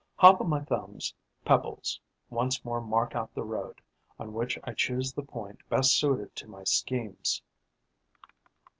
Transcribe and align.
Hop 0.15 0.41
o' 0.41 0.43
my 0.43 0.61
Thumb's 0.63 1.13
pebbles 1.45 2.01
once 2.31 2.65
more 2.65 2.81
mark 2.81 3.15
out 3.15 3.35
the 3.35 3.43
road, 3.43 3.81
on 4.17 4.33
which 4.33 4.57
I 4.63 4.73
choose 4.73 5.13
the 5.13 5.21
point 5.21 5.59
best 5.69 5.91
suited 5.95 6.35
to 6.37 6.47
my 6.49 6.63
schemes. 6.63 7.43